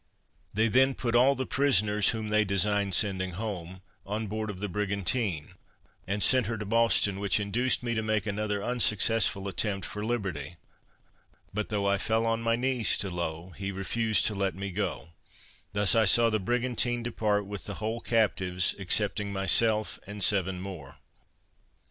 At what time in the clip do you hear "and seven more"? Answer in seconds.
20.07-20.97